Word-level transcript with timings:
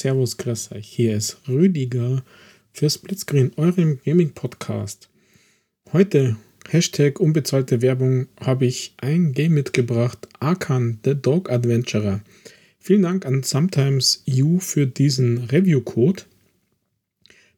Servus, 0.00 0.36
grüß 0.36 0.72
euch. 0.72 0.88
Hier 0.88 1.16
ist 1.16 1.38
Rüdiger 1.48 2.22
für 2.72 2.90
Splitscreen, 2.90 3.52
eurem 3.56 3.98
Gaming-Podcast. 4.04 5.08
Heute, 5.90 6.36
Hashtag 6.68 7.18
unbezahlte 7.18 7.80
Werbung, 7.80 8.26
habe 8.38 8.66
ich 8.66 8.92
ein 8.98 9.32
Game 9.32 9.54
mitgebracht, 9.54 10.28
Arkan, 10.38 10.98
The 11.02 11.14
Dog 11.14 11.50
Adventurer. 11.50 12.20
Vielen 12.78 13.02
Dank 13.02 13.24
an 13.24 13.42
Sometimes 13.42 14.22
You 14.26 14.58
für 14.58 14.86
diesen 14.86 15.44
Review-Code, 15.44 16.24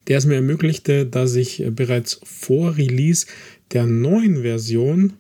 der 0.07 0.19
es 0.19 0.27
mir 0.27 0.37
ermöglichte, 0.37 1.07
dass 1.07 1.35
ich 1.35 1.65
bereits 1.71 2.21
vor 2.23 2.77
Release 2.77 3.27
der 3.73 3.87
neuen 3.87 4.43
Version 4.43 5.15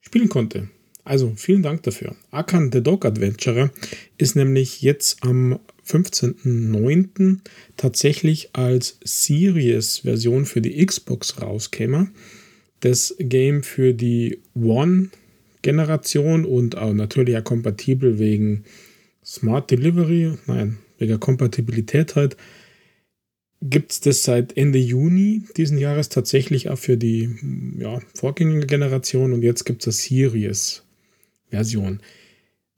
spielen 0.00 0.28
konnte. 0.28 0.68
Also 1.02 1.32
vielen 1.36 1.62
Dank 1.62 1.82
dafür. 1.82 2.14
Akan 2.30 2.70
the 2.72 2.82
Dog 2.82 3.04
Adventurer 3.04 3.70
ist 4.16 4.36
nämlich 4.36 4.80
jetzt 4.80 5.22
am 5.24 5.58
15.09. 5.86 7.38
tatsächlich 7.76 8.50
als 8.52 8.98
Series-Version 9.04 10.46
für 10.46 10.60
die 10.60 10.84
Xbox 10.84 11.40
rauskäme. 11.40 12.08
Das 12.80 13.14
Game 13.18 13.62
für 13.62 13.94
die 13.94 14.40
One-Generation 14.54 16.44
und 16.44 16.76
auch 16.76 16.92
natürlich 16.92 17.36
auch 17.36 17.44
kompatibel 17.44 18.18
wegen 18.18 18.64
Smart 19.24 19.70
Delivery, 19.70 20.34
nein, 20.46 20.78
wegen 20.98 21.18
Kompatibilität 21.18 22.16
halt, 22.16 22.36
gibt 23.62 23.92
es 23.92 24.00
das 24.00 24.22
seit 24.22 24.56
Ende 24.56 24.78
Juni 24.78 25.42
diesen 25.56 25.78
Jahres 25.78 26.10
tatsächlich 26.10 26.68
auch 26.68 26.78
für 26.78 26.98
die 26.98 27.30
ja, 27.78 28.00
Vorgängergeneration 28.14 29.32
und 29.32 29.42
jetzt 29.42 29.64
gibt 29.64 29.80
es 29.82 29.86
das 29.86 30.04
Series 30.04 30.82
Version. 31.48 32.00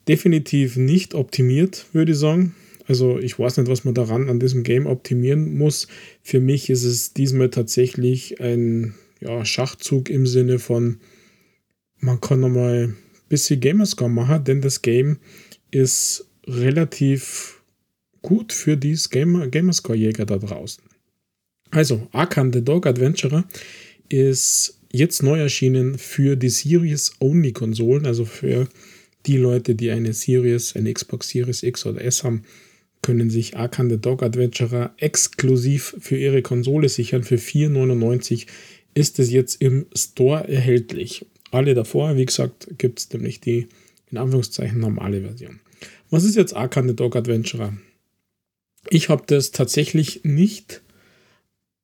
Definitiv 0.07 0.77
nicht 0.77 1.15
optimiert, 1.15 1.87
würde 1.93 2.13
ich 2.13 2.19
sagen. 2.19 2.55
Also 2.87 3.19
ich 3.19 3.39
weiß 3.39 3.57
nicht, 3.57 3.69
was 3.69 3.85
man 3.85 3.95
daran 3.95 4.29
an 4.29 4.41
diesem 4.41 4.63
Game 4.63 4.87
optimieren 4.87 5.57
muss. 5.57 5.89
Für 6.23 6.41
mich 6.41 6.71
ist 6.71 6.85
es 6.85 7.13
diesmal 7.13 7.51
tatsächlich 7.51 8.41
ein 8.41 8.95
ja, 9.21 9.45
Schachzug 9.45 10.09
im 10.09 10.27
Sinne 10.27 10.59
von, 10.59 11.01
man 11.99 12.21
kann 12.21 12.41
nochmal 12.41 12.85
ein 12.85 12.97
bisschen 13.29 13.61
Gamerscore 13.61 14.11
machen, 14.11 14.45
denn 14.45 14.61
das 14.61 14.83
Game 14.83 15.19
ist 15.71 16.27
relativ 16.47 17.63
gut 18.23 18.53
für 18.53 18.77
dieses 18.77 19.11
Gamer 19.11 19.49
Gamerscore-Jäger 19.49 20.27
da 20.27 20.39
draußen. 20.39 20.83
Also, 21.71 22.09
Arkan 22.13 22.53
the 22.53 22.63
Dog 22.63 22.87
Adventurer 22.87 23.45
ist 24.09 24.79
jetzt 24.93 25.23
neu 25.23 25.39
erschienen 25.41 25.99
für 25.99 26.37
die 26.37 26.49
Series-Only-Konsolen, 26.49 28.07
also 28.07 28.25
für 28.25 28.69
die 29.27 29.37
Leute, 29.37 29.75
die 29.75 29.91
eine 29.91 30.13
Series, 30.13 30.77
eine 30.77 30.93
Xbox 30.93 31.29
Series 31.29 31.63
X 31.63 31.87
oder 31.87 32.03
S 32.03 32.23
haben, 32.23 32.45
können 33.07 33.31
sich 33.31 33.57
Arkan 33.57 33.89
the 33.89 33.99
Dog 33.99 34.25
Adventurer 34.25 34.93
exklusiv 34.97 35.95
für 36.01 36.17
ihre 36.17 36.43
Konsole 36.43 36.89
sichern. 36.89 37.23
Für 37.23 37.37
4,99 37.37 38.49
ist 38.95 39.21
es 39.21 39.31
jetzt 39.31 39.63
im 39.63 39.87
Store 39.95 40.49
erhältlich. 40.49 41.25
Alle 41.53 41.75
davor, 41.75 42.17
wie 42.17 42.27
gesagt, 42.27 42.67
gibt 42.79 42.99
es 42.99 43.13
nämlich 43.13 43.41
die 43.41 43.69
in 44.11 44.19
Anführungszeichen 44.19 44.81
normale 44.81 45.21
Version. 45.21 45.61
Was 46.11 46.25
ist 46.25 46.35
jetzt 46.35 46.57
Arkan 46.57 46.89
the 46.89 46.97
Dog 46.97 47.15
Adventurer? 47.15 47.75
Ich 48.91 49.09
habe 49.09 49.23
das 49.29 49.53
tatsächlich 49.53 50.25
nicht 50.25 50.83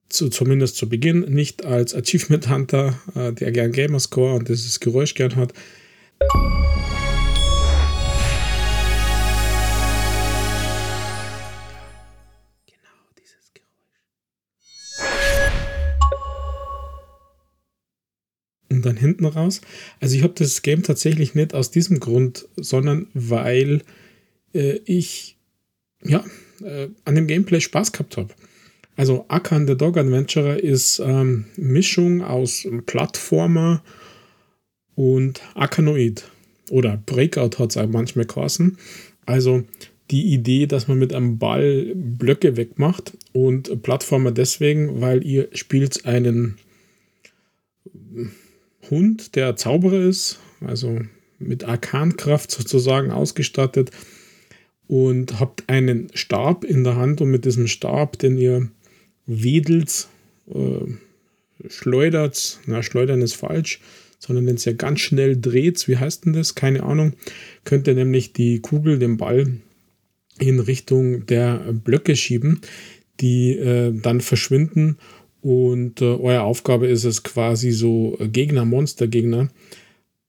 zu, 0.08 0.28
zumindest 0.28 0.76
zu 0.76 0.88
Beginn, 0.88 1.20
nicht 1.20 1.64
als 1.64 1.94
Achievement 1.94 2.48
Hunter, 2.48 3.00
äh, 3.14 3.32
der 3.32 3.52
gern 3.52 3.70
Gamerscore 3.70 4.34
und 4.34 4.48
dieses 4.48 4.80
Geräusch 4.80 5.14
gern 5.14 5.36
hat. 5.36 5.52
Dann 18.82 18.96
hinten 18.96 19.24
raus. 19.24 19.60
Also 20.00 20.16
ich 20.16 20.22
habe 20.22 20.34
das 20.36 20.62
Game 20.62 20.82
tatsächlich 20.82 21.34
nicht 21.34 21.54
aus 21.54 21.70
diesem 21.70 22.00
Grund, 22.00 22.48
sondern 22.56 23.06
weil 23.14 23.82
äh, 24.54 24.80
ich 24.84 25.36
ja, 26.04 26.24
äh, 26.62 26.88
an 27.04 27.14
dem 27.14 27.26
Gameplay 27.26 27.60
Spaß 27.60 27.92
gehabt 27.92 28.16
habe. 28.16 28.34
Also 28.96 29.24
Akan 29.28 29.66
the 29.66 29.76
Dog 29.76 29.96
Adventurer 29.96 30.58
ist 30.58 31.00
ähm, 31.04 31.46
Mischung 31.56 32.22
aus 32.22 32.66
Plattformer 32.86 33.82
und 34.94 35.40
Akanoid. 35.54 36.24
Oder 36.70 36.96
Breakout 36.96 37.58
hat 37.58 37.70
es 37.70 37.76
auch 37.76 37.88
manchmal 37.88 38.26
geheißen. 38.26 38.78
Also 39.26 39.64
die 40.10 40.32
Idee, 40.32 40.66
dass 40.66 40.88
man 40.88 40.98
mit 40.98 41.14
einem 41.14 41.38
Ball 41.38 41.92
Blöcke 41.94 42.56
wegmacht 42.56 43.16
und 43.32 43.82
Plattformer 43.82 44.30
deswegen, 44.30 45.00
weil 45.00 45.24
ihr 45.24 45.48
spielt 45.52 46.04
einen 46.04 46.58
Hund, 48.90 49.36
der 49.36 49.56
Zauberer 49.56 50.00
ist, 50.00 50.38
also 50.60 51.00
mit 51.38 51.64
Arkankraft 51.64 52.50
sozusagen 52.50 53.10
ausgestattet 53.10 53.90
und 54.86 55.40
habt 55.40 55.68
einen 55.68 56.08
Stab 56.14 56.64
in 56.64 56.84
der 56.84 56.96
Hand 56.96 57.20
und 57.20 57.30
mit 57.30 57.44
diesem 57.44 57.66
Stab, 57.66 58.18
den 58.18 58.36
ihr 58.38 58.68
wedelt, 59.26 60.08
äh, 60.48 61.68
schleudert, 61.68 62.60
na, 62.66 62.82
schleudern 62.82 63.22
ist 63.22 63.34
falsch, 63.34 63.80
sondern 64.18 64.48
es 64.48 64.64
ja 64.64 64.72
ganz 64.72 65.00
schnell 65.00 65.40
dreht, 65.40 65.88
wie 65.88 65.96
heißt 65.96 66.26
denn 66.26 66.32
das? 66.32 66.54
Keine 66.54 66.82
Ahnung, 66.82 67.14
könnt 67.64 67.88
ihr 67.88 67.94
nämlich 67.94 68.32
die 68.32 68.60
Kugel, 68.60 68.98
den 68.98 69.16
Ball 69.16 69.58
in 70.38 70.60
Richtung 70.60 71.26
der 71.26 71.58
Blöcke 71.72 72.16
schieben, 72.16 72.60
die 73.20 73.56
äh, 73.56 73.92
dann 73.92 74.20
verschwinden 74.20 74.98
und 75.42 76.00
äh, 76.00 76.04
eure 76.04 76.42
Aufgabe 76.42 76.86
ist 76.86 77.04
es 77.04 77.22
quasi 77.22 77.72
so 77.72 78.16
Gegner, 78.20 78.64
Monstergegner 78.64 79.48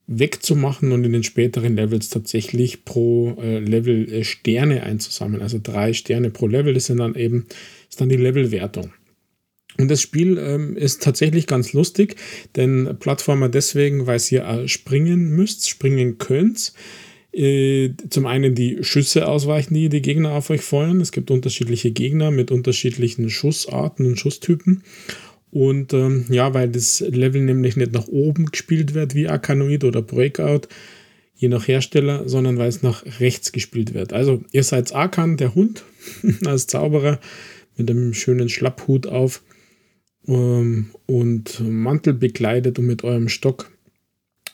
wegzumachen 0.07 0.91
und 0.91 1.06
in 1.06 1.13
den 1.13 1.24
späteren 1.24 1.75
Levels 1.75 2.09
tatsächlich 2.09 2.84
pro 2.84 3.38
äh, 3.41 3.59
Level 3.59 4.12
äh, 4.12 4.24
Sterne 4.24 4.84
einzusammeln. 4.84 5.41
Also 5.41 5.59
drei 5.62 5.94
Sterne 5.94 6.29
pro 6.29 6.47
Level, 6.47 6.74
das 6.74 6.85
sind 6.88 6.97
dann 6.97 7.16
eben 7.16 7.46
ist 7.90 8.01
dann 8.01 8.09
die 8.09 8.18
Levelwertung. 8.18 8.91
Und 9.78 9.90
das 9.90 10.01
Spiel 10.01 10.38
ähm, 10.38 10.75
ist 10.75 11.01
tatsächlich 11.01 11.47
ganz 11.47 11.74
lustig, 11.74 12.16
denn 12.56 12.97
Plattformer 13.00 13.50
deswegen, 13.50 14.06
weil 14.06 14.19
ihr 14.30 14.44
äh, 14.44 14.68
springen 14.68 15.30
müsst, 15.30 15.69
springen 15.69 16.18
könnt. 16.18 16.74
Äh, 17.33 17.94
zum 18.09 18.27
einen 18.27 18.53
die 18.53 18.83
Schüsse 18.83 19.27
ausweichen, 19.27 19.73
die 19.73 19.89
die 19.89 20.03
Gegner 20.03 20.33
auf 20.33 20.51
euch 20.51 20.61
feuern. 20.61 21.01
Es 21.01 21.11
gibt 21.11 21.31
unterschiedliche 21.31 21.91
Gegner 21.91 22.29
mit 22.29 22.51
unterschiedlichen 22.51 23.29
Schussarten 23.29 24.05
und 24.05 24.19
Schusstypen. 24.19 24.83
Und 25.49 25.94
ähm, 25.94 26.25
ja, 26.29 26.53
weil 26.53 26.69
das 26.69 26.99
Level 26.99 27.41
nämlich 27.41 27.75
nicht 27.75 27.91
nach 27.91 28.07
oben 28.07 28.47
gespielt 28.47 28.94
wird 28.94 29.16
wie 29.16 29.27
Arkanoid 29.27 29.83
oder 29.83 30.01
Breakout, 30.01 30.67
je 31.35 31.47
nach 31.47 31.67
Hersteller, 31.67 32.27
sondern 32.29 32.57
weil 32.57 32.69
es 32.69 32.83
nach 32.83 33.03
rechts 33.19 33.51
gespielt 33.51 33.94
wird. 33.94 34.13
Also 34.13 34.44
ihr 34.51 34.63
seid 34.63 34.94
Arkan, 34.94 35.38
der 35.38 35.55
Hund, 35.55 35.83
als 36.45 36.67
Zauberer 36.67 37.19
mit 37.77 37.89
einem 37.89 38.13
schönen 38.13 38.50
Schlapphut 38.50 39.07
auf 39.07 39.41
ähm, 40.27 40.91
und 41.07 41.59
Mantel 41.61 42.13
bekleidet 42.13 42.77
und 42.77 42.85
mit 42.85 43.03
eurem 43.03 43.29
Stock 43.29 43.71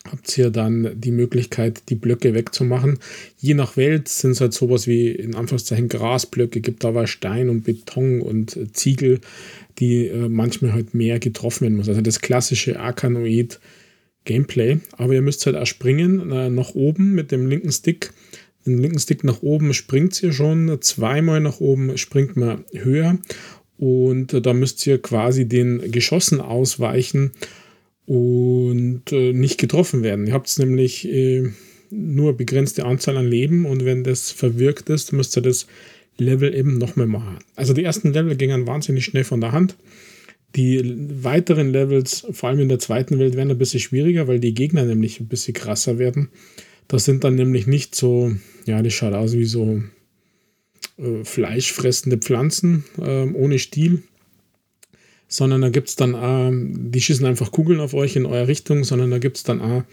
habt 0.05 0.37
ihr 0.37 0.49
dann 0.49 0.91
die 0.95 1.11
Möglichkeit, 1.11 1.83
die 1.89 1.95
Blöcke 1.95 2.33
wegzumachen. 2.33 2.99
Je 3.37 3.53
nach 3.53 3.77
Welt 3.77 4.07
sind 4.07 4.31
es 4.31 4.41
halt 4.41 4.53
sowas 4.53 4.87
wie 4.87 5.09
in 5.09 5.35
Anführungszeichen 5.35 5.89
Grasblöcke, 5.89 6.61
gibt 6.61 6.85
aber 6.85 7.07
Stein 7.07 7.49
und 7.49 7.63
Beton 7.63 8.21
und 8.21 8.57
Ziegel, 8.73 9.19
die 9.79 10.07
äh, 10.07 10.29
manchmal 10.29 10.73
halt 10.73 10.93
mehr 10.93 11.19
getroffen 11.19 11.61
werden 11.61 11.77
muss. 11.77 11.89
Also 11.89 12.01
das 12.01 12.21
klassische 12.21 12.79
Arkanoid 12.79 13.59
Gameplay. 14.25 14.79
Aber 14.91 15.13
ihr 15.13 15.21
müsst 15.21 15.45
halt 15.45 15.55
auch 15.55 15.65
springen 15.65 16.31
äh, 16.31 16.49
nach 16.49 16.75
oben 16.75 17.13
mit 17.13 17.31
dem 17.31 17.47
linken 17.47 17.71
Stick. 17.71 18.11
Den 18.65 18.77
linken 18.77 18.99
Stick 18.99 19.23
nach 19.23 19.41
oben 19.41 19.73
springt 19.73 20.21
ihr 20.21 20.33
schon, 20.33 20.81
zweimal 20.81 21.39
nach 21.39 21.59
oben 21.59 21.97
springt 21.97 22.35
man 22.35 22.65
höher 22.73 23.17
und 23.77 24.33
äh, 24.33 24.41
da 24.41 24.53
müsst 24.53 24.85
ihr 24.85 25.01
quasi 25.01 25.47
den 25.47 25.91
Geschossen 25.91 26.41
ausweichen 26.41 27.31
und 28.09 29.11
äh, 29.11 29.33
nicht 29.33 29.59
getroffen 29.59 30.01
werden. 30.01 30.25
Ihr 30.25 30.33
habt 30.33 30.57
nämlich 30.57 31.07
äh, 31.07 31.51
nur 31.91 32.35
begrenzte 32.35 32.83
Anzahl 32.83 33.17
an 33.17 33.27
Leben 33.27 33.67
und 33.67 33.85
wenn 33.85 34.03
das 34.03 34.31
verwirkt 34.31 34.89
ist, 34.89 35.13
müsst 35.13 35.37
ihr 35.37 35.43
das 35.43 35.67
Level 36.17 36.55
eben 36.55 36.79
nochmal 36.79 37.05
machen. 37.05 37.37
Also 37.55 37.73
die 37.73 37.83
ersten 37.83 38.11
Level 38.11 38.35
gingen 38.35 38.65
wahnsinnig 38.65 39.05
schnell 39.05 39.25
von 39.25 39.41
der 39.41 39.51
Hand. 39.51 39.75
Die 40.55 40.81
weiteren 41.23 41.71
Levels, 41.71 42.25
vor 42.31 42.49
allem 42.49 42.61
in 42.61 42.69
der 42.69 42.79
zweiten 42.79 43.19
Welt, 43.19 43.35
werden 43.35 43.51
ein 43.51 43.59
bisschen 43.59 43.79
schwieriger, 43.79 44.27
weil 44.27 44.39
die 44.39 44.55
Gegner 44.55 44.85
nämlich 44.85 45.19
ein 45.19 45.27
bisschen 45.27 45.53
krasser 45.53 45.99
werden. 45.99 46.29
Das 46.87 47.05
sind 47.05 47.23
dann 47.23 47.35
nämlich 47.35 47.67
nicht 47.67 47.93
so, 47.93 48.31
ja, 48.65 48.81
das 48.81 48.93
schaut 48.93 49.13
aus 49.13 49.33
wie 49.33 49.45
so 49.45 49.83
äh, 50.97 51.23
fleischfressende 51.23 52.17
Pflanzen 52.17 52.85
äh, 52.97 53.25
ohne 53.33 53.59
Stiel, 53.59 54.01
sondern 55.29 55.61
da 55.61 55.69
gibt 55.69 55.87
es 55.87 55.95
dann, 55.95 56.13
äh, 56.13 56.51
die 56.91 56.99
schießen 56.99 57.25
einfach 57.25 57.51
Kugeln 57.51 57.79
auf 57.79 57.93
euch 57.93 58.17
in 58.17 58.25
eure 58.25 58.49
Richtung, 58.49 58.83
sondern 58.83 59.11
da 59.11 59.19
gibt 59.19 59.37
es 59.37 59.43
dann 59.43 59.61
auch 59.61 59.83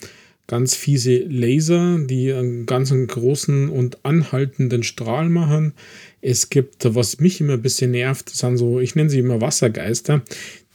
ganz 0.47 0.75
fiese 0.75 1.19
Laser, 1.29 1.99
die 1.99 2.33
einen 2.33 2.67
ganz 2.67 2.93
großen 2.93 3.69
und 3.69 4.05
anhaltenden 4.05 4.83
Strahl 4.83 5.29
machen. 5.29 5.75
Es 6.21 6.51
gibt, 6.51 6.95
was 6.95 7.21
mich 7.21 7.41
immer 7.41 7.55
ein 7.55 7.63
bisschen 7.63 7.91
nervt, 7.91 8.31
sind 8.31 8.57
so, 8.57 8.81
ich 8.81 8.95
nenne 8.95 9.11
sie 9.11 9.19
immer 9.19 9.41
Wassergeister. 9.41 10.23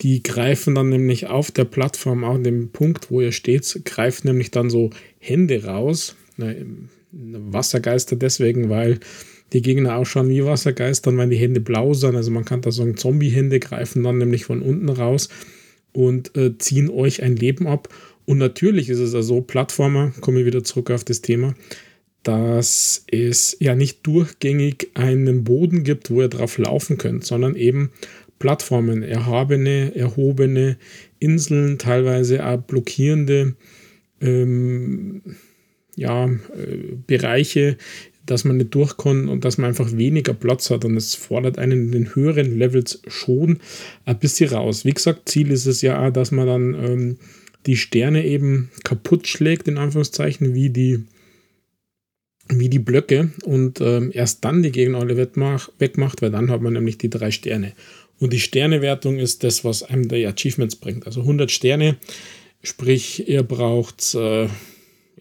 Die 0.02 0.24
greifen 0.24 0.76
dann 0.76 0.90
nämlich 0.90 1.28
auf 1.28 1.52
der 1.52 1.66
Plattform, 1.66 2.24
auch 2.24 2.36
an 2.36 2.44
dem 2.44 2.70
Punkt, 2.70 3.12
wo 3.12 3.22
ihr 3.22 3.32
steht, 3.32 3.82
greifen 3.86 4.28
nämlich 4.28 4.52
dann 4.52 4.70
so 4.70 4.90
Hände 5.20 5.64
raus. 5.64 6.16
Wassergeister 7.12 8.16
deswegen, 8.16 8.70
weil 8.70 9.00
die 9.54 9.62
Gegner 9.62 9.98
ausschauen 9.98 10.30
wie 10.30 10.46
Wassergeister, 10.46 11.16
weil 11.16 11.30
die 11.30 11.38
Hände 11.38 11.60
blau 11.60 11.94
sind. 11.94 12.16
Also 12.16 12.32
man 12.32 12.46
kann 12.46 12.62
da 12.62 12.72
sagen, 12.72 12.98
Zombie-Hände 12.98 13.60
greifen 13.60 14.04
dann 14.04 14.18
nämlich 14.18 14.46
von 14.46 14.62
unten 14.62 14.90
raus 14.90 15.30
und 15.94 16.36
äh, 16.38 16.58
ziehen 16.58 16.90
euch 16.90 17.22
ein 17.24 17.36
Leben 17.36 17.68
ab. 17.68 17.90
Und 18.26 18.38
natürlich 18.38 18.90
ist 18.90 19.00
es 19.00 19.14
also 19.14 19.42
Plattformer, 19.42 20.14
komme 20.22 20.40
ich 20.40 20.46
wieder 20.46 20.64
zurück 20.64 20.92
auf 20.92 21.04
das 21.04 21.22
Thema, 21.22 21.54
dass 22.24 23.04
es 23.12 23.58
ja 23.60 23.76
nicht 23.76 24.06
durchgängig 24.06 24.92
einen 24.94 25.44
Boden 25.44 25.84
gibt, 25.84 26.12
wo 26.12 26.22
ihr 26.22 26.28
drauf 26.28 26.58
laufen 26.58 26.98
könnt, 26.98 27.26
sondern 27.26 27.56
eben 27.56 27.92
Plattformen, 28.40 29.04
erhabene, 29.04 29.94
erhobene 29.96 30.78
Inseln, 31.20 31.78
teilweise 31.78 32.46
auch 32.46 32.62
blockierende 32.62 33.56
ähm, 34.22 35.22
ja, 35.96 36.26
äh, 36.26 36.96
Bereiche, 37.06 37.78
dass 38.26 38.44
man 38.44 38.58
nicht 38.58 38.74
durchkommt 38.76 39.30
und 39.30 39.46
dass 39.46 39.58
man 39.58 39.70
einfach 39.70 39.92
weniger 39.96 40.34
Platz 40.34 40.70
hat. 40.70 40.86
Und 40.86 40.96
es 40.96 41.16
fordert 41.16 41.58
einen 41.58 41.86
in 41.86 41.92
den 41.92 42.16
höheren 42.16 42.58
Levels 42.58 43.02
schon 43.08 43.60
ein 44.06 44.20
bisschen 44.20 44.54
raus. 44.54 44.86
Wie 44.86 44.94
gesagt, 44.94 45.30
Ziel 45.30 45.52
ist 45.52 45.66
es 45.66 45.82
ja 45.82 46.06
auch, 46.06 46.12
dass 46.12 46.32
man 46.32 46.48
dann 46.48 46.74
ähm, 46.74 47.18
die 47.66 47.78
Sterne 47.78 48.26
eben 48.26 48.70
kaputt 48.84 49.28
schlägt, 49.28 49.68
in 49.68 49.78
Anführungszeichen, 49.78 50.54
wie 50.54 50.70
die, 50.70 51.04
wie 52.50 52.70
die 52.70 52.80
Blöcke 52.80 53.32
und 53.44 53.82
ähm, 53.82 54.12
erst 54.14 54.44
dann 54.46 54.64
die 54.64 54.72
Gegner 54.72 55.00
alle 55.00 55.18
wegmacht, 55.18 56.22
weil 56.22 56.32
dann 56.32 56.50
hat 56.50 56.62
man 56.62 56.74
nämlich 56.74 56.98
die 56.98 57.10
drei 57.10 57.32
Sterne. 57.32 57.74
Und 58.20 58.34
die 58.34 58.40
Sternewertung 58.40 59.18
ist 59.18 59.44
das, 59.44 59.64
was 59.66 59.84
einem 59.84 60.08
die 60.08 60.28
Achievements 60.28 60.76
bringt. 60.76 61.08
Also 61.08 61.22
100 61.22 61.50
Sterne, 61.50 61.98
sprich, 62.62 63.28
ihr 63.28 63.42
braucht 63.44 64.14
äh, 64.14 64.48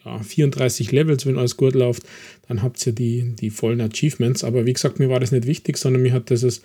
ja, 0.05 0.19
34 0.23 0.93
Levels, 0.93 1.27
wenn 1.27 1.39
alles 1.39 1.57
gut 1.57 1.75
läuft, 1.75 2.03
dann 2.51 2.63
habt 2.63 2.85
ihr 2.85 2.93
die, 2.93 3.37
die 3.37 3.49
vollen 3.49 3.81
Achievements. 3.81 4.43
Aber 4.43 4.67
wie 4.67 4.73
gesagt, 4.73 4.99
mir 4.99 5.09
war 5.09 5.21
das 5.21 5.31
nicht 5.31 5.47
wichtig, 5.47 5.79
sondern 5.79 6.03
mir 6.03 6.13
hat 6.13 6.31
dieses, 6.31 6.63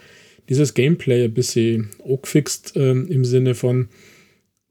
dieses 0.50 0.74
Gameplay 0.74 1.26
ein 1.26 1.34
bisschen 1.34 1.92
angefixt 2.04 2.76
äh, 2.76 2.90
im 2.90 3.24
Sinne 3.24 3.54
von, 3.54 3.90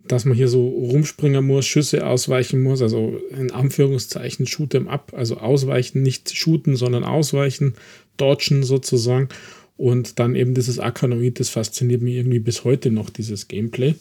dass 0.01 0.25
man 0.25 0.37
hier 0.37 0.49
so 0.49 0.67
rumspringen 0.67 1.47
muss, 1.47 1.67
Schüsse 1.67 2.05
ausweichen 2.05 2.61
muss, 2.61 2.83
also 2.83 3.21
in 3.31 3.53
Anführungszeichen 3.53 4.49
shoot 4.49 4.75
em 4.75 4.89
up, 4.89 5.13
also 5.17 5.37
ausweichen, 5.37 6.03
nicht 6.03 6.37
shooten, 6.37 6.75
sondern 6.75 7.05
ausweichen, 7.05 7.75
dodgen 8.17 8.65
sozusagen. 8.65 9.29
Und 9.77 10.19
dann 10.19 10.35
eben 10.35 10.53
dieses 10.53 10.81
Akanoid, 10.81 11.39
das 11.39 11.49
fasziniert 11.49 12.03
mich 12.03 12.17
irgendwie 12.17 12.41
bis 12.41 12.65
heute 12.65 12.91
noch, 12.91 13.09
dieses 13.09 13.47
Gameplay. 13.47 13.95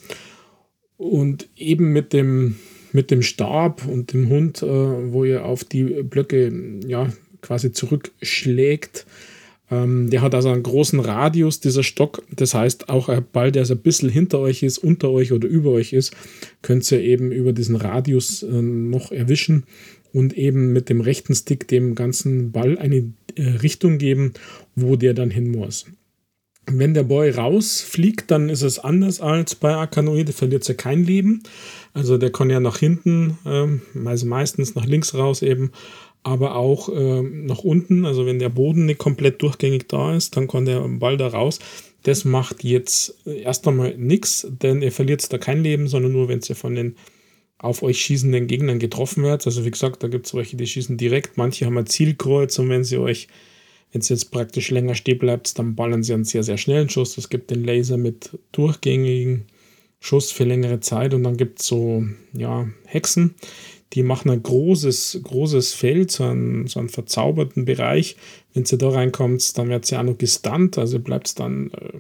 Und 0.97 1.47
eben 1.57 1.93
mit 1.93 2.11
dem, 2.11 2.55
mit 2.93 3.11
dem 3.11 3.21
Stab 3.21 3.85
und 3.85 4.13
dem 4.13 4.29
Hund, 4.29 4.61
äh, 4.61 4.65
wo 4.65 5.25
ihr 5.25 5.43
auf 5.43 5.63
die 5.63 5.83
Blöcke 5.83 6.53
ja 6.87 7.11
quasi 7.41 7.73
zurückschlägt. 7.73 9.05
Ähm, 9.69 10.09
der 10.09 10.21
hat 10.21 10.35
also 10.35 10.49
einen 10.49 10.63
großen 10.63 10.99
Radius, 10.99 11.59
dieser 11.59 11.83
Stock. 11.83 12.23
Das 12.31 12.53
heißt, 12.53 12.89
auch 12.89 13.09
ein 13.09 13.25
Ball, 13.31 13.51
der 13.51 13.65
so 13.65 13.73
ein 13.73 13.79
bisschen 13.81 14.09
hinter 14.09 14.39
euch 14.39 14.63
ist, 14.63 14.77
unter 14.77 15.09
euch 15.09 15.31
oder 15.31 15.47
über 15.47 15.71
euch 15.71 15.93
ist, 15.93 16.15
könnt 16.61 16.89
ihr 16.91 17.01
eben 17.01 17.31
über 17.31 17.51
diesen 17.51 17.75
Radius 17.75 18.43
äh, 18.43 18.47
noch 18.47 19.11
erwischen 19.11 19.63
und 20.13 20.37
eben 20.37 20.71
mit 20.71 20.89
dem 20.89 21.01
rechten 21.01 21.33
Stick 21.33 21.67
dem 21.67 21.95
ganzen 21.95 22.51
Ball 22.51 22.77
eine 22.77 23.11
äh, 23.35 23.41
Richtung 23.61 23.97
geben, 23.97 24.33
wo 24.75 24.95
der 24.95 25.13
dann 25.13 25.31
hin 25.31 25.49
muss. 25.49 25.85
Wenn 26.65 26.93
der 26.93 27.03
Boy 27.03 27.29
rausfliegt, 27.29 28.31
dann 28.31 28.49
ist 28.49 28.61
es 28.61 28.79
anders 28.79 29.19
als 29.19 29.55
bei 29.55 29.75
Akanoide, 29.75 30.31
verliert 30.31 30.67
er 30.69 30.75
kein 30.75 31.03
Leben. 31.03 31.43
Also 31.93 32.17
der 32.17 32.31
kann 32.31 32.49
ja 32.49 32.59
nach 32.59 32.77
hinten, 32.77 33.37
ähm, 33.45 33.81
also 34.05 34.25
meistens 34.25 34.73
nach 34.73 34.85
links 34.85 35.13
raus 35.13 35.41
eben, 35.41 35.71
aber 36.23 36.55
auch 36.55 36.89
ähm, 36.89 37.45
nach 37.45 37.59
unten. 37.59 38.05
Also 38.05 38.25
wenn 38.25 38.39
der 38.39 38.49
Boden 38.49 38.85
nicht 38.85 38.97
komplett 38.99 39.41
durchgängig 39.41 39.89
da 39.89 40.15
ist, 40.15 40.37
dann 40.37 40.47
kann 40.47 40.65
der 40.65 40.79
Ball 40.79 41.17
da 41.17 41.27
raus. 41.27 41.59
Das 42.03 42.25
macht 42.25 42.63
jetzt 42.63 43.17
erst 43.25 43.67
einmal 43.67 43.97
nichts, 43.97 44.47
denn 44.49 44.81
ihr 44.81 44.91
verliert 44.91 45.31
da 45.31 45.37
kein 45.37 45.63
Leben, 45.63 45.87
sondern 45.87 46.13
nur, 46.13 46.27
wenn 46.29 46.41
ihr 46.47 46.55
von 46.55 46.75
den 46.75 46.95
auf 47.57 47.81
euch 47.81 48.01
schießenden 48.01 48.47
Gegnern 48.47 48.79
getroffen 48.79 49.23
werdet. 49.23 49.45
Also 49.45 49.63
wie 49.63 49.71
gesagt, 49.71 50.03
da 50.03 50.09
gibt 50.09 50.25
es 50.25 50.33
welche, 50.33 50.57
die 50.57 50.67
schießen 50.67 50.97
direkt. 50.97 51.37
Manche 51.37 51.65
haben 51.65 51.77
ein 51.77 51.85
Zielkreuz 51.85 52.59
und 52.59 52.69
wenn 52.69 52.83
sie 52.83 52.97
euch 52.97 53.27
wenn 53.93 54.01
es 54.01 54.09
jetzt 54.09 54.31
praktisch 54.31 54.71
länger 54.71 54.95
stehen 54.95 55.19
bleibt, 55.19 55.57
dann 55.59 55.75
ballern 55.75 56.01
sie 56.01 56.13
einen 56.13 56.25
sehr, 56.25 56.41
sehr 56.41 56.57
schnellen 56.57 56.89
Schuss. 56.89 57.17
Es 57.17 57.29
gibt 57.29 57.51
den 57.51 57.63
Laser 57.63 57.97
mit 57.97 58.31
durchgängigen 58.51 59.45
Schuss 59.99 60.31
für 60.31 60.43
längere 60.45 60.79
Zeit 60.79 61.13
und 61.13 61.23
dann 61.23 61.37
gibt 61.37 61.61
es 61.61 61.67
so, 61.67 62.03
ja, 62.33 62.67
Hexen, 62.85 63.35
die 63.93 64.01
machen 64.01 64.31
ein 64.31 64.41
großes, 64.41 65.21
großes 65.23 65.73
Feld, 65.73 66.09
so 66.09 66.23
einen, 66.23 66.65
so 66.65 66.79
einen 66.79 66.89
verzauberten 66.89 67.65
Bereich. 67.65 68.17
Wenn 68.53 68.65
sie 68.65 68.79
da 68.79 68.89
reinkommt, 68.89 69.55
dann 69.57 69.69
wird 69.69 69.85
sie 69.85 69.95
auch 69.95 70.03
noch 70.03 70.17
gestunt, 70.17 70.79
also 70.79 70.99
bleibt 70.99 71.27
es 71.27 71.35
dann 71.35 71.69
äh, 71.71 71.99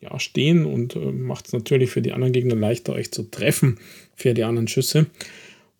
ja, 0.00 0.18
stehen 0.18 0.64
und 0.64 0.96
äh, 0.96 1.12
macht 1.12 1.48
es 1.48 1.52
natürlich 1.52 1.90
für 1.90 2.00
die 2.00 2.12
anderen 2.12 2.32
Gegner 2.32 2.56
leichter, 2.56 2.94
euch 2.94 3.12
zu 3.12 3.30
treffen 3.30 3.78
für 4.14 4.32
die 4.32 4.44
anderen 4.44 4.68
Schüsse. 4.68 5.06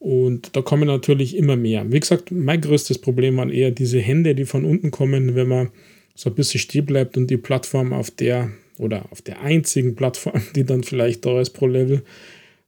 Und 0.01 0.57
da 0.57 0.63
kommen 0.63 0.87
natürlich 0.87 1.37
immer 1.37 1.57
mehr. 1.57 1.93
Wie 1.93 2.01
gesagt, 2.01 2.33
mein 2.33 2.63
größtes 2.63 2.99
Problem 2.99 3.37
waren 3.37 3.51
eher 3.51 3.71
diese 3.71 4.01
Hände, 4.01 4.35
die 4.35 4.47
von 4.47 4.65
unten 4.65 4.91
kommen, 4.91 5.35
wenn 5.35 5.47
man 5.47 5.71
so 6.15 6.31
ein 6.31 6.35
bisschen 6.35 6.59
stehen 6.59 6.87
bleibt 6.87 7.19
und 7.19 7.31
die 7.31 7.37
Plattform 7.37 7.93
auf 7.93 8.11
der 8.11 8.51
oder 8.79 9.13
auf 9.13 9.21
der 9.21 9.43
einzigen 9.43 9.95
Plattform, 9.95 10.41
die 10.57 10.65
dann 10.65 10.83
vielleicht 10.83 11.27
da 11.27 11.39
ist 11.39 11.51
pro 11.51 11.67
Level, 11.67 12.03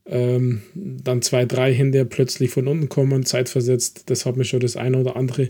ähm, 0.05 0.61
dann 0.75 1.23
zwei, 1.23 1.47
drei 1.47 1.73
Hände 1.73 2.05
plötzlich 2.05 2.51
von 2.51 2.69
unten 2.69 2.91
kommen, 2.91 3.25
zeitversetzt. 3.25 4.11
Das 4.11 4.27
hat 4.27 4.37
mir 4.37 4.45
schon 4.45 4.61
das 4.61 4.77
eine 4.77 4.99
oder 4.99 5.17
andere 5.17 5.49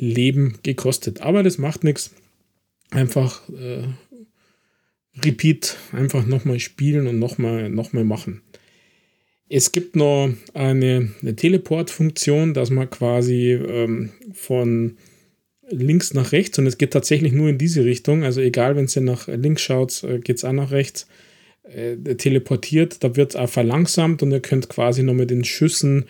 Leben 0.00 0.58
gekostet. 0.64 1.20
Aber 1.20 1.44
das 1.44 1.58
macht 1.58 1.84
nichts. 1.84 2.10
Einfach 2.90 3.48
äh, 3.50 3.84
Repeat, 5.24 5.76
einfach 5.92 6.26
nochmal 6.26 6.58
spielen 6.58 7.06
und 7.06 7.20
nochmal 7.20 7.70
noch 7.70 7.92
mal 7.92 8.04
machen. 8.04 8.42
Es 9.52 9.72
gibt 9.72 9.96
noch 9.96 10.32
eine, 10.54 11.10
eine 11.20 11.34
Teleport-Funktion, 11.34 12.54
dass 12.54 12.70
man 12.70 12.88
quasi 12.88 13.50
ähm, 13.52 14.10
von 14.32 14.96
links 15.68 16.14
nach 16.14 16.30
rechts 16.30 16.56
und 16.58 16.68
es 16.68 16.78
geht 16.78 16.92
tatsächlich 16.92 17.32
nur 17.32 17.48
in 17.48 17.58
diese 17.58 17.84
Richtung. 17.84 18.22
Also 18.22 18.40
egal, 18.40 18.76
wenn 18.76 18.86
ihr 18.86 19.02
nach 19.02 19.26
links 19.26 19.62
schaut, 19.62 20.04
äh, 20.04 20.20
geht 20.20 20.36
es 20.36 20.44
auch 20.44 20.52
nach 20.52 20.70
rechts. 20.70 21.08
Äh, 21.64 21.96
teleportiert, 22.14 23.02
da 23.02 23.16
wird 23.16 23.30
es 23.30 23.36
auch 23.36 23.48
verlangsamt 23.48 24.22
und 24.22 24.30
ihr 24.30 24.40
könnt 24.40 24.68
quasi 24.68 25.02
noch 25.02 25.14
mit 25.14 25.30
den 25.30 25.44
Schüssen 25.44 26.04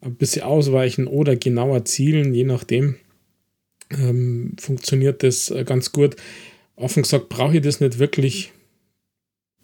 ein 0.00 0.16
bisschen 0.16 0.42
ausweichen 0.42 1.06
oder 1.06 1.36
genauer 1.36 1.84
zielen, 1.84 2.34
je 2.34 2.44
nachdem. 2.44 2.96
Ähm, 3.92 4.56
funktioniert 4.58 5.22
das 5.22 5.50
äh, 5.50 5.62
ganz 5.62 5.92
gut. 5.92 6.16
Offen 6.74 7.04
gesagt, 7.04 7.28
brauche 7.28 7.56
ich 7.56 7.62
das 7.62 7.80
nicht 7.80 8.00
wirklich 8.00 8.52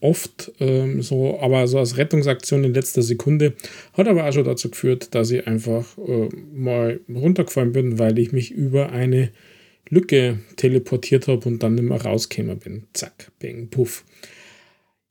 oft 0.01 0.53
ähm, 0.61 1.03
so, 1.03 1.39
aber 1.41 1.67
so 1.67 1.79
als 1.79 1.97
Rettungsaktion 1.97 2.65
in 2.65 2.75
letzter 2.75 3.03
Sekunde. 3.03 3.55
Hat 3.95 4.09
aber 4.09 4.29
auch 4.29 4.33
schon 4.33 4.45
dazu 4.45 4.71
geführt, 4.71 5.15
dass 5.15 5.31
ich 5.31 5.47
einfach 5.47 5.87
äh, 5.99 6.29
mal 6.55 7.01
runtergefallen 7.09 7.73
bin, 7.73 7.99
weil 7.99 8.19
ich 8.19 8.33
mich 8.33 8.51
über 8.51 8.91
eine 8.91 9.31
Lücke 9.89 10.41
teleportiert 10.57 11.29
habe 11.29 11.49
und 11.49 11.63
dann 11.63 11.75
nicht 11.75 11.85
mehr 11.85 12.01
rausgekommen 12.01 12.59
bin. 12.59 12.85
Zack, 12.93 13.31
bang, 13.41 13.69
puff. 13.69 14.05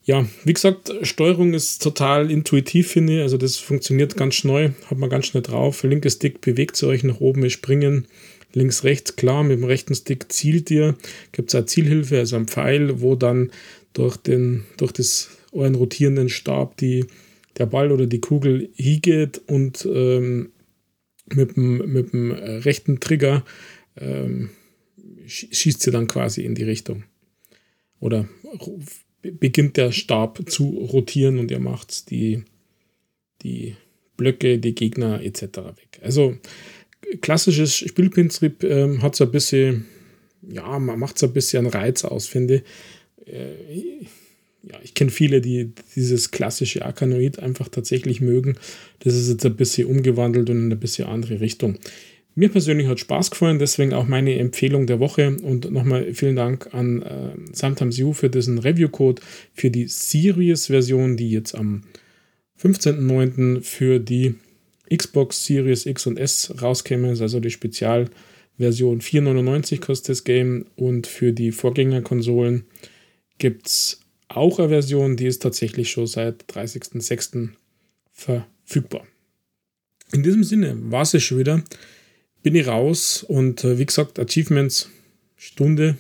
Ja, 0.04 0.28
wie 0.44 0.54
gesagt, 0.54 0.94
Steuerung 1.02 1.56
ist 1.56 1.82
total 1.82 2.30
intuitiv, 2.30 2.92
finde 2.92 3.16
ich. 3.16 3.22
Also 3.22 3.38
das 3.38 3.58
funktioniert 3.58 4.16
ganz 4.16 4.36
schnell, 4.36 4.76
hat 4.88 5.00
man 5.00 5.10
ganz 5.10 5.26
schnell 5.26 5.42
drauf. 5.42 5.82
Linke 5.82 6.12
Stick 6.12 6.42
bewegt 6.42 6.76
zu 6.76 6.88
euch 6.88 7.04
nach 7.04 7.22
oben, 7.22 7.50
springen. 7.50 8.08
Links, 8.56 8.84
rechts, 8.84 9.16
klar, 9.16 9.44
mit 9.44 9.60
dem 9.60 9.66
rechten 9.66 9.94
Stick 9.94 10.32
zielt 10.32 10.72
ihr. 10.72 10.96
Gibt 11.32 11.50
es 11.50 11.56
eine 11.56 11.66
Zielhilfe, 11.66 12.18
also 12.20 12.38
ein 12.38 12.48
Pfeil, 12.48 13.02
wo 13.02 13.16
dann 13.16 13.52
durch, 13.94 14.18
den, 14.18 14.64
durch 14.78 14.94
das 14.94 15.30
euren 15.52 15.76
rotierenden 15.76 16.30
Stab 16.30 16.78
die, 16.78 17.06
der 17.58 17.66
Ball 17.66 17.92
oder 17.92 18.08
die 18.08 18.22
Kugel 18.22 18.70
hingeht 18.76 19.42
und 19.48 19.88
ähm, 19.92 20.52
mit, 21.34 21.56
dem, 21.56 21.78
mit 21.92 22.14
dem 22.14 22.32
rechten 22.32 23.00
Trigger 23.00 23.44
ähm, 23.98 24.52
schießt 25.26 25.82
sie 25.82 25.92
dann 25.92 26.08
quasi 26.08 26.44
in 26.44 26.56
die 26.56 26.64
Richtung. 26.64 27.04
Oder 28.00 28.28
beginnt 29.22 29.78
der 29.78 29.92
Stab 29.92 30.50
zu 30.50 30.70
rotieren 30.70 31.40
und 31.40 31.52
ihr 31.52 31.60
macht 31.60 32.10
die, 32.10 32.44
die 33.42 33.76
Blöcke, 34.18 34.60
die 34.60 34.76
Gegner 34.76 35.22
etc. 35.22 35.42
weg. 35.42 36.00
Also 36.02 36.38
klassisches 37.22 37.76
Spielprinzip 37.76 38.64
ähm, 38.64 39.02
hat 39.02 39.16
so 39.16 39.26
ein 39.26 39.32
bisschen, 39.32 39.86
ja, 40.48 40.80
man 40.80 41.00
macht 41.00 41.18
so 41.18 41.28
ein 41.28 41.34
bisschen 41.34 41.68
Reiz 41.68 42.04
aus, 42.04 42.28
finde. 42.28 42.64
Äh, 43.26 44.06
ja, 44.64 44.80
ich 44.84 44.94
kenne 44.96 45.12
viele, 45.12 45.42
die 45.42 45.72
dieses 45.96 46.32
klassische 46.32 46.86
Arkanoid 46.86 47.40
einfach 47.40 47.70
tatsächlich 47.70 48.20
mögen. 48.20 48.58
Das 49.00 49.14
ist 49.14 49.30
jetzt 49.30 49.46
ein 49.46 49.56
bisschen 49.56 49.88
umgewandelt 49.88 50.50
und 50.50 50.58
in 50.58 50.66
eine 50.66 50.76
bisschen 50.76 51.08
andere 51.08 51.40
Richtung. 51.40 51.78
Mir 52.38 52.50
persönlich 52.50 52.88
hat 52.88 53.00
Spaß 53.00 53.32
gefallen, 53.32 53.60
deswegen 53.60 53.94
auch 53.94 54.08
meine 54.08 54.38
Empfehlung 54.38 54.88
der 54.88 55.00
Woche 55.00 55.38
und 55.42 55.72
nochmal 55.72 56.14
vielen 56.14 56.36
Dank 56.36 56.74
an 56.74 57.02
äh, 57.02 57.30
Sometimes 57.54 57.98
You 57.98 58.12
für 58.12 58.30
diesen 58.30 58.60
Review-Code 58.60 59.22
für 59.54 59.72
die 59.72 59.88
Series-Version, 59.88 61.16
die 61.16 61.32
jetzt 61.32 61.56
am 61.56 61.84
15.09. 62.62 63.62
für 63.62 64.00
die 64.00 64.36
Xbox 64.94 65.46
Series 65.46 65.86
X 65.86 66.08
und 66.08 66.18
S 66.18 66.54
rauskäme, 66.62 67.10
also 67.10 67.40
die 67.40 67.52
Spezialversion 67.52 69.02
4,99 69.02 69.80
kostet 69.80 70.10
das 70.10 70.24
Game 70.24 70.66
und 70.76 71.08
für 71.08 71.34
die 71.34 71.52
Vorgängerkonsolen 71.52 72.66
gibt 73.38 73.68
es 73.68 74.00
auch 74.28 74.60
eine 74.60 74.70
Version, 74.70 75.18
die 75.18 75.28
ist 75.28 75.42
tatsächlich 75.42 75.92
schon 75.92 76.08
seit 76.08 76.46
30.06. 76.52 77.50
verfügbar. 78.12 79.06
In 80.14 80.24
diesem 80.24 80.44
Sinne 80.44 80.78
war 80.92 81.02
es 81.02 81.22
schon 81.24 81.40
wieder 81.40 81.64
bin 82.46 82.54
ich 82.54 82.68
raus 82.68 83.26
und 83.28 83.64
äh, 83.64 83.80
wie 83.80 83.88
gesagt, 83.88 84.20
Achievements, 84.20 84.92
Stunde. 85.36 85.98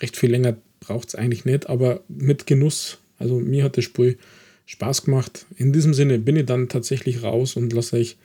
Recht 0.00 0.16
viel 0.16 0.32
länger 0.32 0.56
braucht 0.80 1.06
es 1.06 1.14
eigentlich 1.14 1.44
nicht, 1.44 1.68
aber 1.68 2.02
mit 2.08 2.48
Genuss. 2.48 2.98
Also 3.16 3.38
mir 3.38 3.62
hat 3.62 3.76
das 3.76 3.84
Spiel 3.84 4.18
Spaß 4.66 5.04
gemacht. 5.04 5.46
In 5.56 5.72
diesem 5.72 5.94
Sinne 5.94 6.18
bin 6.18 6.36
ich 6.36 6.46
dann 6.46 6.68
tatsächlich 6.68 7.22
raus 7.22 7.56
und 7.56 7.72
lasse 7.72 7.96
euch 7.96 8.16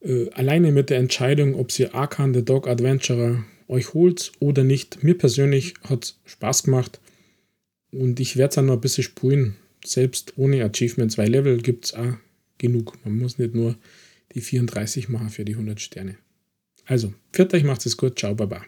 äh, 0.00 0.30
alleine 0.30 0.72
mit 0.72 0.90
der 0.90 0.98
Entscheidung, 0.98 1.54
ob 1.54 1.78
ihr 1.78 1.94
Arkan 1.94 2.34
the 2.34 2.44
Dog 2.44 2.66
Adventurer 2.66 3.44
euch 3.68 3.94
holt 3.94 4.32
oder 4.40 4.64
nicht. 4.64 5.04
Mir 5.04 5.16
persönlich 5.16 5.74
hat 5.84 6.04
es 6.04 6.20
Spaß 6.24 6.64
gemacht 6.64 7.00
und 7.92 8.18
ich 8.18 8.36
werde 8.36 8.48
es 8.48 8.54
dann 8.56 8.66
noch 8.66 8.74
ein 8.74 8.80
bisschen 8.80 9.04
spielen. 9.04 9.56
Selbst 9.84 10.34
ohne 10.36 10.64
Achievements, 10.64 11.16
weil 11.16 11.30
Level 11.30 11.58
gibt 11.58 11.86
es 11.86 11.94
auch 11.94 12.14
genug. 12.58 12.98
Man 13.04 13.18
muss 13.18 13.38
nicht 13.38 13.54
nur 13.54 13.76
die 14.34 14.40
34 14.40 15.08
machen 15.08 15.30
für 15.30 15.44
die 15.44 15.52
100 15.52 15.80
Sterne. 15.80 16.16
Also, 16.84 17.14
viert 17.32 17.54
euch, 17.54 17.64
macht 17.64 17.86
es 17.86 17.96
gut, 17.96 18.18
ciao, 18.18 18.34
baba. 18.34 18.64